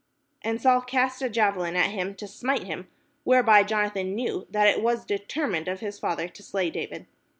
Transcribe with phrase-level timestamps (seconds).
[0.41, 2.87] And Saul cast a javelin at him to smite him:
[3.23, 7.05] whereby Jonathan knew that it was determined of his father to slay David.